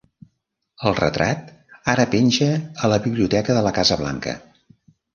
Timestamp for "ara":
1.95-2.07